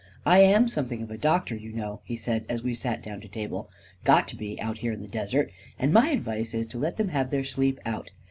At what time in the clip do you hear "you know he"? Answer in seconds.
1.55-2.15